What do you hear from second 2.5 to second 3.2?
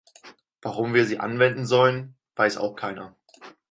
auch keiner.